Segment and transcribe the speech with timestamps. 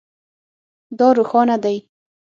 [0.97, 1.77] دا روښانه دی